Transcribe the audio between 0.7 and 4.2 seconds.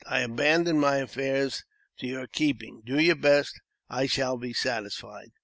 my affairs to your keeping. Do your best, and I